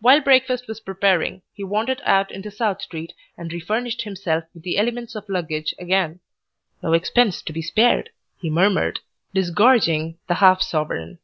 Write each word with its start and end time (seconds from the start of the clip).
While 0.00 0.20
breakfast 0.20 0.68
was 0.68 0.78
preparing 0.78 1.42
he 1.52 1.64
wandered 1.64 2.00
out 2.04 2.30
into 2.30 2.48
South 2.48 2.80
Street 2.80 3.12
and 3.36 3.52
refurnished 3.52 4.02
himself 4.02 4.44
with 4.54 4.62
the 4.62 4.78
elements 4.78 5.16
of 5.16 5.28
luggage 5.28 5.74
again. 5.80 6.20
"No 6.80 6.92
expense 6.92 7.42
to 7.42 7.52
be 7.52 7.60
spared," 7.60 8.10
he 8.38 8.50
murmured, 8.50 9.00
disgorging 9.34 10.16
the 10.28 10.34
half 10.34 10.62
sovereign. 10.62 11.18